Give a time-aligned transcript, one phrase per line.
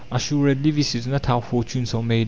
[0.11, 2.19] Assuredly this is not how fortunes are made.